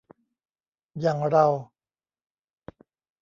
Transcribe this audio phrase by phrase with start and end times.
[1.01, 1.45] อย่างเรา